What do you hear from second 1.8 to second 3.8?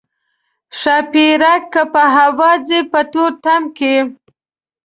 په هوا ځي په تورتم